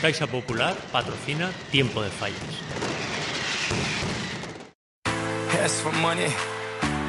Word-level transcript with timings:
Caixa 0.00 0.28
Popular 0.28 0.76
patrocina 0.92 1.50
Tiempo 1.72 2.00
de 2.02 2.08
Fallas. 2.08 2.38
Ask 5.60 5.82
for 5.82 5.92
money 6.00 6.32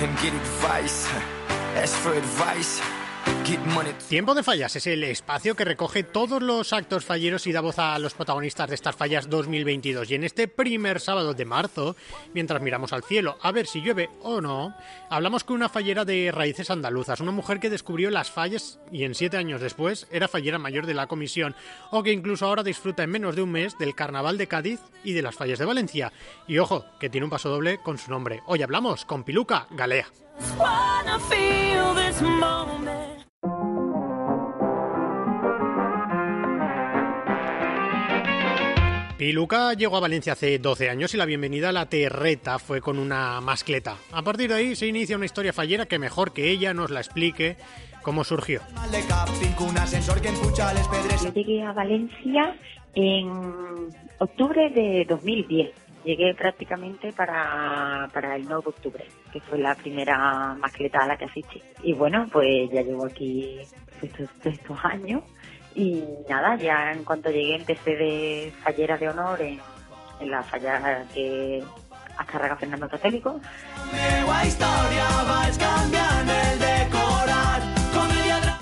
and 0.01 0.17
get 0.19 0.33
advice. 0.33 1.07
Ask 1.75 1.96
for 1.97 2.13
advice. 2.13 2.98
Tiempo 4.07 4.35
de 4.35 4.43
fallas 4.43 4.75
es 4.75 4.85
el 4.85 5.04
espacio 5.04 5.55
que 5.55 5.65
recoge 5.65 6.03
todos 6.03 6.41
los 6.41 6.71
actos 6.71 7.05
falleros 7.05 7.47
y 7.47 7.51
da 7.51 7.62
voz 7.62 7.79
a 7.79 7.97
los 7.97 8.13
protagonistas 8.13 8.69
de 8.69 8.75
estas 8.75 8.96
fallas 8.96 9.29
2022. 9.29 10.12
Y 10.12 10.15
en 10.15 10.24
este 10.24 10.47
primer 10.47 10.99
sábado 10.99 11.33
de 11.33 11.46
marzo, 11.46 11.96
mientras 12.33 12.62
miramos 12.62 12.93
al 12.93 13.03
cielo 13.03 13.38
a 13.42 13.51
ver 13.51 13.65
si 13.65 13.81
llueve 13.81 14.10
o 14.21 14.42
no, 14.42 14.75
hablamos 15.10 15.43
con 15.43 15.56
una 15.56 15.70
fallera 15.70 16.05
de 16.05 16.31
raíces 16.31 16.70
andaluzas, 16.70 17.21
una 17.21 17.31
mujer 17.31 17.59
que 17.59 17.70
descubrió 17.70 18.12
las 18.12 18.30
fallas 18.30 18.80
y 18.91 19.03
en 19.03 19.16
siete 19.16 19.38
años 19.38 19.61
después 19.61 20.07
era 20.11 20.27
fallera 20.27 20.59
mayor 20.59 20.85
de 20.85 20.93
la 20.93 21.07
comisión, 21.07 21.55
o 21.91 22.03
que 22.03 22.11
incluso 22.11 22.45
ahora 22.45 22.63
disfruta 22.63 23.03
en 23.03 23.09
menos 23.09 23.35
de 23.35 23.41
un 23.41 23.52
mes 23.52 23.77
del 23.79 23.95
carnaval 23.95 24.38
de 24.38 24.47
Cádiz 24.47 24.79
y 25.03 25.13
de 25.13 25.21
las 25.23 25.35
fallas 25.35 25.59
de 25.59 25.66
Valencia. 25.66 26.13
Y 26.47 26.59
ojo, 26.59 26.85
que 26.99 27.09
tiene 27.09 27.25
un 27.25 27.31
paso 27.31 27.49
doble 27.49 27.79
con 27.81 27.97
su 27.97 28.11
nombre. 28.11 28.41
Hoy 28.45 28.61
hablamos 28.61 29.05
con 29.05 29.23
Piluca 29.23 29.67
Galea. 29.71 30.07
Piluca 39.19 39.73
llegó 39.73 39.97
a 39.97 39.99
Valencia 39.99 40.31
hace 40.31 40.57
12 40.59 40.89
años 40.89 41.13
y 41.13 41.17
la 41.17 41.25
bienvenida 41.25 41.67
a 41.67 41.71
la 41.73 41.87
terreta 41.87 42.57
fue 42.57 42.79
con 42.79 42.97
una 42.97 43.41
mascleta. 43.41 43.97
A 44.13 44.21
partir 44.21 44.47
de 44.47 44.55
ahí 44.55 44.77
se 44.77 44.87
inicia 44.87 45.17
una 45.17 45.25
historia 45.25 45.51
fallera 45.51 45.87
que 45.87 45.99
mejor 45.99 46.31
que 46.31 46.49
ella 46.49 46.73
nos 46.73 46.89
la 46.89 47.01
explique 47.01 47.57
cómo 48.01 48.23
surgió. 48.23 48.61
Yo 51.21 51.33
llegué 51.33 51.63
a 51.63 51.73
Valencia 51.73 52.55
en 52.95 53.89
octubre 54.19 54.69
de 54.69 55.05
2010. 55.09 55.70
Llegué 56.05 56.33
prácticamente 56.33 57.11
para, 57.11 58.07
para 58.13 58.37
el 58.37 58.43
9 58.43 58.61
de 58.63 58.70
octubre, 58.70 59.05
que 59.33 59.41
fue 59.41 59.57
la 59.57 59.76
primera 59.76 60.55
mascleta 60.61 60.99
a 60.99 61.07
la 61.07 61.17
que 61.17 61.26
asistí. 61.26 61.61
Y 61.83 61.91
bueno, 61.91 62.26
pues 62.31 62.71
ya 62.71 62.83
llevo 62.83 63.05
aquí 63.05 63.59
estos, 64.02 64.30
estos 64.45 64.80
años. 64.86 65.23
Y 65.80 66.04
nada, 66.28 66.58
ya 66.58 66.92
en 66.92 67.06
cuanto 67.06 67.30
llegué 67.30 67.56
empecé 67.56 67.92
de 67.92 68.54
fallera 68.62 68.98
de 68.98 69.08
honor 69.08 69.42
en, 69.42 69.62
la 70.30 70.44
falla 70.44 71.06
que 71.14 71.64
Azcárraga 72.18 72.58
Fernando 72.58 72.90
Católico. 72.90 73.40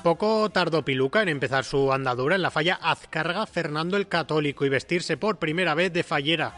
Poco 0.03 0.51
tardó 0.51 0.85
Piluca 0.85 1.23
en 1.23 1.29
empezar 1.29 1.63
su 1.63 1.91
andadura 1.91 2.35
en 2.35 2.43
la 2.43 2.51
falla 2.51 2.77
Azcárraga 2.79 3.47
Fernando 3.47 3.97
el 3.97 4.07
Católico 4.07 4.63
y 4.63 4.69
vestirse 4.69 5.17
por 5.17 5.37
primera 5.37 5.73
vez 5.73 5.91
de 5.91 6.03
fallera. 6.03 6.53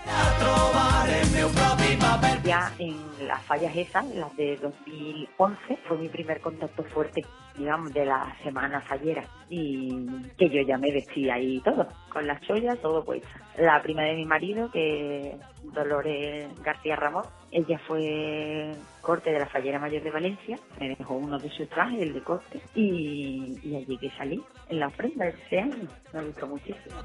Ya 2.49 2.73
en 2.79 2.97
las 3.27 3.43
fallas 3.43 3.75
esas, 3.75 4.07
las 4.15 4.35
de 4.35 4.57
2011, 4.57 5.77
fue 5.87 5.97
mi 5.99 6.09
primer 6.09 6.41
contacto 6.41 6.83
fuerte, 6.83 7.23
digamos, 7.55 7.93
de 7.93 8.05
la 8.05 8.35
semana 8.41 8.81
fallera. 8.81 9.23
Y 9.51 10.07
que 10.35 10.49
yo 10.49 10.63
ya 10.63 10.79
me 10.79 10.91
vestía 10.91 11.35
ahí 11.35 11.61
todo, 11.61 11.87
con 12.11 12.25
las 12.25 12.41
chollas, 12.41 12.81
todo 12.81 13.05
puesto. 13.05 13.29
La 13.59 13.79
prima 13.83 14.01
de 14.01 14.15
mi 14.15 14.25
marido, 14.25 14.71
que 14.71 15.37
Dolores 15.61 16.47
García 16.63 16.95
Ramón, 16.95 17.25
ella 17.51 17.79
fue 17.85 18.71
corte 19.01 19.31
de 19.31 19.37
la 19.37 19.45
fallera 19.45 19.77
mayor 19.77 20.01
de 20.01 20.09
Valencia, 20.09 20.57
me 20.79 20.89
dejó 20.89 21.17
uno 21.17 21.37
de 21.37 21.51
sus 21.51 21.69
trajes, 21.69 22.01
el 22.01 22.13
de 22.13 22.23
corte, 22.23 22.63
y, 22.73 23.59
y 23.63 23.75
allí 23.75 23.95
que 23.99 24.09
salí, 24.17 24.41
en 24.69 24.79
la 24.79 24.87
ofrenda 24.87 25.27
ese 25.27 25.59
año. 25.59 25.87
Me 26.13 26.23
gustó 26.23 26.47
muchísimo. 26.47 26.95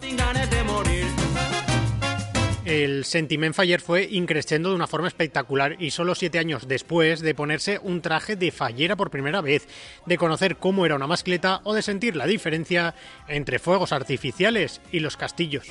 El 2.74 3.04
sentiment 3.04 3.54
faller 3.54 3.80
fue 3.80 4.08
increciendo 4.10 4.70
de 4.70 4.74
una 4.74 4.88
forma 4.88 5.06
espectacular 5.06 5.76
y 5.78 5.92
solo 5.92 6.16
siete 6.16 6.40
años 6.40 6.66
después 6.66 7.20
de 7.20 7.32
ponerse 7.32 7.78
un 7.80 8.02
traje 8.02 8.34
de 8.34 8.50
fallera 8.50 8.96
por 8.96 9.12
primera 9.12 9.40
vez, 9.40 9.68
de 10.06 10.18
conocer 10.18 10.56
cómo 10.56 10.84
era 10.84 10.96
una 10.96 11.06
mascleta 11.06 11.60
o 11.62 11.72
de 11.72 11.82
sentir 11.82 12.16
la 12.16 12.26
diferencia 12.26 12.94
entre 13.28 13.60
fuegos 13.60 13.92
artificiales 13.92 14.82
y 14.90 14.98
los 14.98 15.16
castillos. 15.16 15.68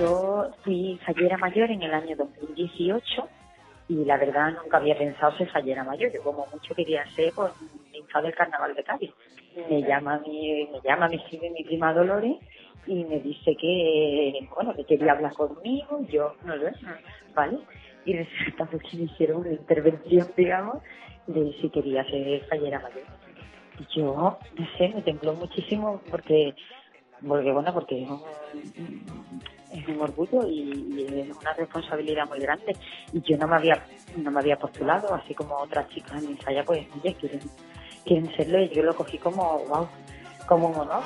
Yo 0.00 0.50
fui 0.64 0.98
fallera 1.06 1.38
mayor 1.38 1.70
en 1.70 1.84
el 1.84 1.94
año 1.94 2.16
2018 2.16 3.28
y 3.88 4.04
la 4.04 4.16
verdad 4.16 4.54
nunca 4.60 4.78
había 4.78 4.98
pensado 4.98 5.38
ser 5.38 5.48
fallera 5.52 5.84
mayor. 5.84 6.10
Yo 6.12 6.24
como 6.24 6.44
mucho 6.52 6.74
quería 6.74 7.08
ser 7.10 7.32
pues, 7.36 7.52
ninfa 7.92 8.20
del 8.20 8.34
carnaval 8.34 8.74
de 8.74 8.82
Cádiz. 8.82 9.12
Me 9.56 9.82
llama 9.82 10.20
mi, 10.20 10.68
me 10.72 10.80
llama, 10.84 11.06
escribe 11.06 11.50
mi 11.50 11.64
prima 11.64 11.92
Dolores 11.92 12.36
y 12.86 13.04
me 13.04 13.20
dice 13.20 13.56
que, 13.56 14.48
bueno, 14.54 14.74
que 14.74 14.84
quería 14.84 15.12
hablar 15.12 15.32
conmigo, 15.34 16.00
yo 16.08 16.34
no 16.44 16.54
sé, 16.58 16.72
¿vale? 17.34 17.58
Y 18.04 18.14
resulta 18.14 18.66
pues, 18.66 18.82
que 18.82 18.96
me 18.96 19.04
hicieron 19.04 19.40
una 19.42 19.52
intervención, 19.52 20.32
digamos, 20.36 20.78
de 21.26 21.52
si 21.60 21.68
quería 21.68 22.04
ser 22.04 22.44
fallera 22.46 22.80
mayor. 22.80 23.04
Y 23.78 23.98
yo, 23.98 24.38
no 24.56 24.68
sé, 24.78 24.88
me 24.94 25.02
tembló 25.02 25.34
muchísimo 25.34 26.00
porque, 26.10 26.54
porque 27.26 27.52
bueno, 27.52 27.72
porque 27.74 28.02
es 28.02 29.88
un, 29.88 30.00
orgullo 30.00 30.46
y, 30.48 31.20
es 31.20 31.36
una 31.36 31.52
responsabilidad 31.54 32.28
muy 32.28 32.40
grande. 32.40 32.76
Y 33.12 33.20
yo 33.22 33.36
no 33.36 33.46
me 33.46 33.56
había, 33.56 33.82
no 34.16 34.30
me 34.30 34.40
había 34.40 34.58
postulado, 34.58 35.12
así 35.14 35.34
como 35.34 35.56
otras 35.56 35.88
chicas 35.90 36.22
en 36.22 36.30
mi 36.30 36.36
falla, 36.36 36.64
pues, 36.64 36.86
oye, 37.00 37.14
quieren, 37.14 37.40
quieren 38.04 38.34
serlo 38.36 38.62
y 38.62 38.68
yo 38.74 38.82
lo 38.82 38.94
cogí 38.94 39.18
como, 39.18 39.64
wow, 39.68 39.88
como 40.46 40.68
un 40.68 40.76
honor. 40.76 41.02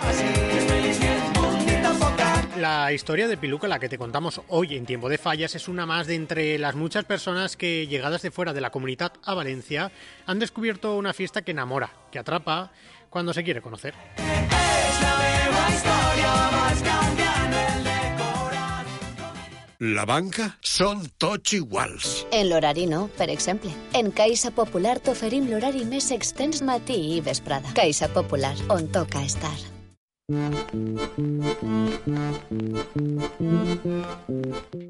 La 2.59 2.93
historia 2.93 3.27
de 3.27 3.37
Piluca, 3.37 3.66
la 3.66 3.78
que 3.78 3.88
te 3.88 3.99
contamos 3.99 4.41
hoy 4.49 4.77
en 4.77 4.87
Tiempo 4.87 5.09
de 5.09 5.19
Fallas, 5.19 5.55
es 5.55 5.69
una 5.69 5.87
más 5.87 6.06
de 6.06 6.15
entre 6.15 6.59
las 6.59 6.77
muchas 6.77 7.05
personas 7.05 7.56
que, 7.56 7.87
llegadas 7.88 8.22
de 8.22 8.31
fuera 8.31 8.53
de 8.53 8.60
la 8.60 8.71
comunidad 8.71 9.12
a 9.25 9.34
Valencia, 9.34 9.91
han 10.27 10.38
descubierto 10.38 10.97
una 10.97 11.12
fiesta 11.12 11.43
que 11.43 11.50
enamora, 11.50 11.91
que 12.12 12.21
atrapa 12.21 12.71
cuando 13.11 13.32
se 13.32 13.43
quiere 13.43 13.61
conocer. 13.61 13.94
La 16.84 16.94
banca 20.08 20.46
són 20.64 21.02
tots 21.20 21.52
iguals. 21.56 22.24
En 22.32 22.48
l'horari 22.48 22.86
no, 22.88 23.08
per 23.18 23.28
exemple. 23.32 23.70
En 23.92 24.10
Caixa 24.16 24.50
Popular 24.56 24.96
t'oferim 25.04 25.48
l'horari 25.50 25.84
més 25.84 26.10
extens 26.14 26.62
matí 26.64 26.96
i 27.16 27.20
vesprada. 27.20 27.74
Caixa 27.76 28.08
Popular, 28.14 28.54
on 28.72 28.88
toca 28.94 29.22
estar. 29.22 29.54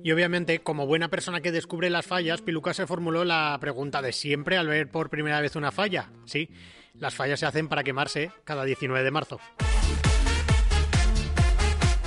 Y 0.03 0.13
obviamente, 0.13 0.61
como 0.61 0.87
buena 0.87 1.09
persona 1.09 1.41
que 1.41 1.51
descubre 1.51 1.91
las 1.91 2.07
fallas, 2.07 2.43
Piluca 2.43 2.73
se 2.73 2.87
formuló 2.87 3.25
la 3.25 3.59
pregunta 3.61 4.01
de 4.01 4.13
siempre 4.13 4.57
al 4.57 4.69
ver 4.69 4.89
por 4.89 5.11
primera 5.11 5.41
vez 5.41 5.57
una 5.57 5.73
falla. 5.73 6.11
Sí, 6.25 6.51
las 6.95 7.15
fallas 7.15 7.41
se 7.41 7.47
hacen 7.47 7.69
para 7.69 7.83
quemarse 7.83 8.31
cada 8.45 8.65
19 8.65 9.03
de 9.03 9.11
marzo. 9.11 9.41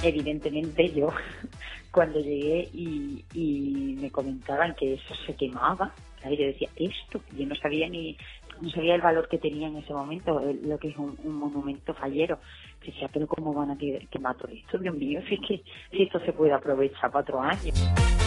evidentemente 0.03 0.91
yo 0.93 1.09
cuando 1.91 2.19
llegué 2.19 2.69
y, 2.73 3.23
y 3.33 3.97
me 3.99 4.11
comentaban 4.11 4.75
que 4.75 4.93
eso 4.95 5.15
se 5.25 5.35
quemaba, 5.35 5.93
yo 6.23 6.45
decía, 6.45 6.69
esto, 6.75 7.21
yo 7.37 7.45
no 7.45 7.55
sabía 7.55 7.87
ni, 7.87 8.17
no 8.61 8.69
sabía 8.69 8.95
el 8.95 9.01
valor 9.01 9.27
que 9.29 9.37
tenía 9.37 9.67
en 9.67 9.77
ese 9.77 9.93
momento, 9.93 10.39
lo 10.39 10.77
que 10.77 10.89
es 10.89 10.97
un, 10.97 11.17
monumento 11.23 11.93
fallero. 11.93 12.39
Decía, 12.85 13.09
pero 13.13 13.27
¿cómo 13.27 13.53
van 13.53 13.71
a 13.71 13.77
que- 13.77 14.07
quemar 14.11 14.35
todo 14.35 14.51
esto? 14.51 14.77
Dios 14.77 14.95
mío, 14.95 15.21
si 15.27 15.35
es 15.35 15.41
que 15.47 15.63
si 15.91 16.03
esto 16.03 16.19
se 16.19 16.33
puede 16.33 16.53
aprovechar 16.53 17.11
para 17.11 17.21
otros 17.21 17.41
años. 17.41 18.26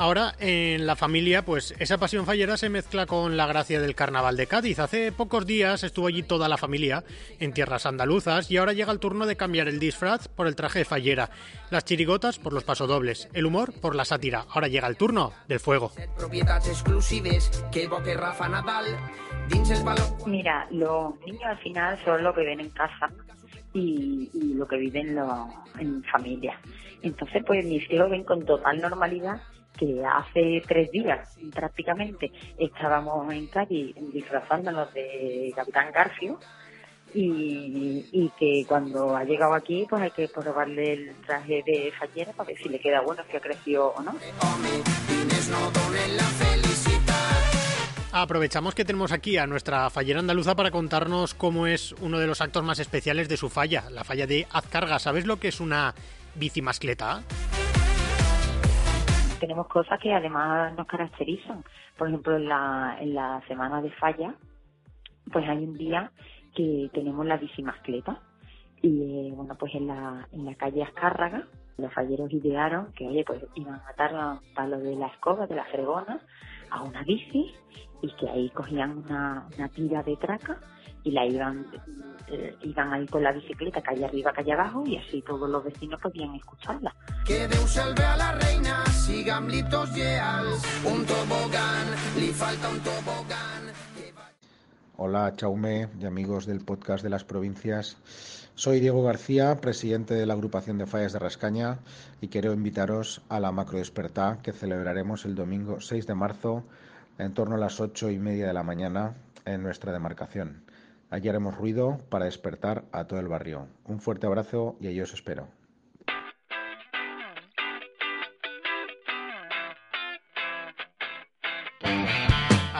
Ahora, 0.00 0.32
en 0.38 0.86
la 0.86 0.96
familia, 0.96 1.44
pues 1.44 1.74
esa 1.78 1.98
pasión 1.98 2.24
fallera 2.24 2.56
se 2.56 2.70
mezcla 2.70 3.04
con 3.04 3.36
la 3.36 3.46
gracia 3.46 3.82
del 3.82 3.94
carnaval 3.94 4.34
de 4.34 4.46
Cádiz. 4.46 4.78
Hace 4.78 5.12
pocos 5.12 5.44
días 5.44 5.84
estuvo 5.84 6.06
allí 6.06 6.22
toda 6.22 6.48
la 6.48 6.56
familia, 6.56 7.04
en 7.38 7.52
tierras 7.52 7.84
andaluzas, 7.84 8.50
y 8.50 8.56
ahora 8.56 8.72
llega 8.72 8.92
el 8.92 8.98
turno 8.98 9.26
de 9.26 9.36
cambiar 9.36 9.68
el 9.68 9.78
disfraz 9.78 10.26
por 10.28 10.46
el 10.46 10.56
traje 10.56 10.78
de 10.78 10.84
fallera, 10.86 11.28
las 11.68 11.84
chirigotas 11.84 12.38
por 12.38 12.54
los 12.54 12.64
pasodobles, 12.64 13.28
el 13.34 13.44
humor 13.44 13.74
por 13.78 13.94
la 13.94 14.06
sátira. 14.06 14.46
Ahora 14.48 14.68
llega 14.68 14.88
el 14.88 14.96
turno 14.96 15.34
del 15.48 15.60
fuego. 15.60 15.92
Mira, 20.24 20.66
los 20.70 21.14
niños 21.26 21.42
al 21.44 21.58
final 21.58 22.02
son 22.06 22.24
lo 22.24 22.32
que 22.34 22.40
ven 22.40 22.60
en 22.60 22.70
casa 22.70 23.10
y, 23.74 24.30
y 24.32 24.54
lo 24.54 24.66
que 24.66 24.76
viven 24.76 25.14
lo- 25.14 25.46
en 25.78 26.02
familia. 26.04 26.58
Entonces, 27.02 27.42
pues 27.46 27.66
mis 27.66 27.82
hijos 27.90 28.08
ven 28.10 28.24
con 28.24 28.46
total 28.46 28.80
normalidad 28.80 29.42
que 29.80 30.04
hace 30.04 30.62
tres 30.68 30.90
días 30.90 31.38
prácticamente 31.54 32.30
estábamos 32.58 33.32
en 33.32 33.46
Cádiz 33.46 33.96
disfrazándonos 34.12 34.92
de 34.92 35.50
Capitán 35.56 35.90
Garfio 35.90 36.38
y, 37.14 38.06
y 38.12 38.30
que 38.38 38.64
cuando 38.68 39.16
ha 39.16 39.24
llegado 39.24 39.54
aquí 39.54 39.86
pues 39.88 40.02
hay 40.02 40.10
que 40.10 40.28
probarle 40.28 40.92
el 40.92 41.14
traje 41.26 41.62
de 41.64 41.92
fallera 41.98 42.32
para 42.32 42.48
ver 42.48 42.58
si 42.58 42.68
le 42.68 42.78
queda 42.78 43.00
bueno, 43.00 43.22
si 43.30 43.36
ha 43.36 43.40
crecido 43.40 43.94
o 43.96 44.02
no. 44.02 44.14
Aprovechamos 48.12 48.74
que 48.74 48.84
tenemos 48.84 49.12
aquí 49.12 49.38
a 49.38 49.46
nuestra 49.46 49.88
fallera 49.88 50.20
andaluza 50.20 50.54
para 50.54 50.70
contarnos 50.70 51.32
cómo 51.32 51.66
es 51.66 51.92
uno 52.00 52.18
de 52.18 52.26
los 52.26 52.42
actos 52.42 52.62
más 52.64 52.80
especiales 52.80 53.28
de 53.28 53.38
su 53.38 53.48
falla, 53.48 53.84
la 53.88 54.04
falla 54.04 54.26
de 54.26 54.46
Azcarga. 54.50 54.98
¿Sabes 54.98 55.24
lo 55.24 55.38
que 55.38 55.48
es 55.48 55.60
una 55.60 55.94
bicimascleta? 56.34 57.22
Tenemos 59.40 59.66
cosas 59.68 59.98
que 59.98 60.12
además 60.12 60.74
nos 60.76 60.86
caracterizan. 60.86 61.64
Por 61.96 62.08
ejemplo, 62.08 62.36
en 62.36 62.48
la, 62.48 62.96
en 63.00 63.14
la 63.14 63.42
semana 63.48 63.80
de 63.80 63.90
falla, 63.92 64.34
pues 65.32 65.48
hay 65.48 65.64
un 65.64 65.76
día 65.76 66.12
que 66.54 66.90
tenemos 66.92 67.24
la 67.26 67.38
bicimascleta. 67.38 68.20
Y 68.82 69.28
eh, 69.28 69.32
bueno, 69.34 69.56
pues 69.58 69.74
en 69.74 69.86
la, 69.86 70.28
en 70.32 70.44
la 70.44 70.54
calle 70.54 70.82
Azcárraga, 70.82 71.46
los 71.78 71.92
falleros 71.92 72.32
idearon 72.32 72.92
que, 72.92 73.06
oye, 73.06 73.24
pues 73.26 73.42
iban 73.54 73.74
a 73.74 73.88
atar 73.88 74.14
a 74.14 74.40
palo 74.54 74.78
de 74.78 74.94
la 74.96 75.06
escoba, 75.06 75.46
de 75.46 75.54
la 75.54 75.64
fregona, 75.64 76.20
a 76.70 76.82
una 76.82 77.02
bici 77.02 77.52
y 78.02 78.14
que 78.16 78.28
ahí 78.28 78.50
cogían 78.50 78.98
una, 78.98 79.46
una 79.56 79.68
tira 79.68 80.02
de 80.02 80.16
traca 80.16 80.60
y 81.02 81.12
la 81.12 81.26
iban 81.26 81.66
eh, 82.28 82.56
iban 82.62 82.92
ahí 82.92 83.06
con 83.06 83.22
la 83.22 83.32
bicicleta 83.32 83.82
calle 83.82 84.04
arriba, 84.04 84.32
calle 84.32 84.52
abajo 84.52 84.84
y 84.86 84.96
así 84.96 85.20
todos 85.22 85.50
los 85.50 85.64
vecinos 85.64 86.00
podían 86.00 86.34
escucharla. 86.34 86.94
Que 87.26 87.48
Déu 87.48 87.66
salve 87.66 88.04
a 88.04 88.16
la 88.16 88.32
reina, 88.38 88.86
siguem 88.86 89.48
litos 89.48 89.90
lleals. 89.94 90.62
Un 90.84 91.04
tobogán, 91.06 91.86
li 92.18 92.32
falta 92.32 92.68
un 92.68 92.78
tobogán. 92.80 93.74
Hola, 94.96 95.34
Chaume 95.34 95.88
y 95.98 96.04
amigos 96.04 96.46
del 96.46 96.60
podcast 96.60 97.02
de 97.02 97.10
las 97.10 97.24
provincias. 97.24 97.96
Soy 98.60 98.78
Diego 98.78 99.02
García, 99.02 99.58
presidente 99.62 100.12
de 100.12 100.26
la 100.26 100.34
agrupación 100.34 100.76
de 100.76 100.84
fallas 100.84 101.14
de 101.14 101.18
Rascaña, 101.18 101.78
y 102.20 102.28
quiero 102.28 102.52
invitaros 102.52 103.22
a 103.30 103.40
la 103.40 103.52
macro 103.52 103.78
despertá 103.78 104.40
que 104.42 104.52
celebraremos 104.52 105.24
el 105.24 105.34
domingo 105.34 105.80
6 105.80 106.06
de 106.06 106.14
marzo 106.14 106.62
en 107.16 107.32
torno 107.32 107.54
a 107.54 107.58
las 107.58 107.80
ocho 107.80 108.10
y 108.10 108.18
media 108.18 108.46
de 108.46 108.52
la 108.52 108.62
mañana 108.62 109.14
en 109.46 109.62
nuestra 109.62 109.92
demarcación. 109.92 110.62
Allí 111.08 111.30
haremos 111.30 111.56
ruido 111.56 112.00
para 112.10 112.26
despertar 112.26 112.84
a 112.92 113.04
todo 113.04 113.18
el 113.18 113.28
barrio. 113.28 113.66
Un 113.86 113.98
fuerte 113.98 114.26
abrazo 114.26 114.76
y 114.78 114.88
allí 114.88 115.00
os 115.00 115.14
espero. 115.14 115.48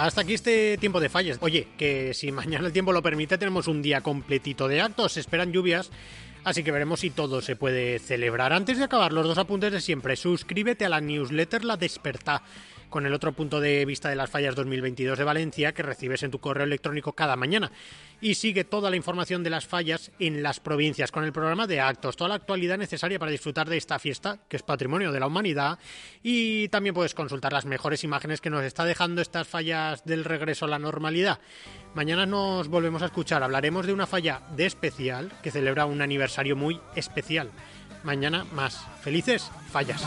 Hasta 0.00 0.22
aquí 0.22 0.32
este 0.32 0.78
tiempo 0.78 0.98
de 0.98 1.10
fallas. 1.10 1.36
Oye, 1.42 1.68
que 1.76 2.14
si 2.14 2.32
mañana 2.32 2.66
el 2.66 2.72
tiempo 2.72 2.90
lo 2.90 3.02
permite, 3.02 3.36
tenemos 3.36 3.68
un 3.68 3.82
día 3.82 4.00
completito 4.00 4.66
de 4.66 4.80
actos. 4.80 5.12
Se 5.12 5.20
esperan 5.20 5.52
lluvias, 5.52 5.90
así 6.42 6.64
que 6.64 6.72
veremos 6.72 7.00
si 7.00 7.10
todo 7.10 7.42
se 7.42 7.54
puede 7.54 7.98
celebrar. 7.98 8.54
Antes 8.54 8.78
de 8.78 8.84
acabar, 8.84 9.12
los 9.12 9.26
dos 9.26 9.36
apuntes 9.36 9.72
de 9.72 9.80
siempre. 9.82 10.16
Suscríbete 10.16 10.86
a 10.86 10.88
la 10.88 11.02
newsletter 11.02 11.66
La 11.66 11.76
Despertá, 11.76 12.42
con 12.90 13.06
el 13.06 13.14
otro 13.14 13.32
punto 13.32 13.60
de 13.60 13.84
vista 13.86 14.10
de 14.10 14.16
las 14.16 14.28
fallas 14.28 14.54
2022 14.54 15.16
de 15.16 15.24
Valencia 15.24 15.72
que 15.72 15.82
recibes 15.82 16.22
en 16.22 16.30
tu 16.30 16.40
correo 16.40 16.64
electrónico 16.64 17.12
cada 17.12 17.36
mañana. 17.36 17.72
Y 18.20 18.34
sigue 18.34 18.64
toda 18.64 18.90
la 18.90 18.96
información 18.96 19.42
de 19.42 19.48
las 19.48 19.66
fallas 19.66 20.10
en 20.18 20.42
las 20.42 20.60
provincias, 20.60 21.10
con 21.10 21.24
el 21.24 21.32
programa 21.32 21.66
de 21.66 21.80
actos, 21.80 22.16
toda 22.16 22.28
la 22.28 22.34
actualidad 22.34 22.76
necesaria 22.76 23.18
para 23.18 23.30
disfrutar 23.30 23.68
de 23.68 23.78
esta 23.78 23.98
fiesta, 23.98 24.40
que 24.48 24.56
es 24.56 24.62
patrimonio 24.62 25.12
de 25.12 25.20
la 25.20 25.26
humanidad. 25.26 25.78
Y 26.22 26.68
también 26.68 26.94
puedes 26.94 27.14
consultar 27.14 27.52
las 27.52 27.64
mejores 27.64 28.04
imágenes 28.04 28.40
que 28.42 28.50
nos 28.50 28.64
está 28.64 28.84
dejando 28.84 29.22
estas 29.22 29.48
fallas 29.48 30.04
del 30.04 30.24
regreso 30.24 30.66
a 30.66 30.68
la 30.68 30.78
normalidad. 30.78 31.38
Mañana 31.94 32.26
nos 32.26 32.68
volvemos 32.68 33.02
a 33.02 33.06
escuchar. 33.06 33.42
Hablaremos 33.42 33.86
de 33.86 33.94
una 33.94 34.06
falla 34.06 34.42
de 34.54 34.66
especial 34.66 35.32
que 35.42 35.50
celebra 35.50 35.86
un 35.86 36.02
aniversario 36.02 36.56
muy 36.56 36.78
especial. 36.96 37.50
Mañana 38.02 38.44
más. 38.52 38.84
Felices 39.02 39.50
fallas. 39.70 40.02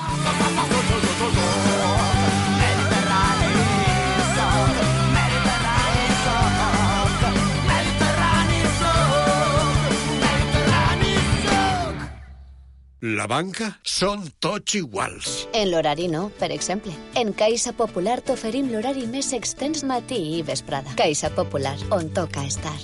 La 13.04 13.26
banca 13.28 13.66
són 13.84 14.22
tots 14.40 14.78
iguals. 14.80 15.34
En 15.60 15.68
l'horari 15.74 16.06
no, 16.08 16.30
per 16.40 16.48
exemple. 16.56 16.94
En 17.20 17.34
Caixa 17.36 17.76
Popular 17.76 18.22
t'oferim 18.24 18.72
l'horari 18.72 19.04
més 19.12 19.34
extens 19.36 19.84
matí 19.84 20.22
i 20.38 20.42
vesprada. 20.48 20.96
Caixa 20.96 21.28
Popular, 21.36 21.76
on 21.92 22.14
toca 22.16 22.48
estar. 22.48 22.78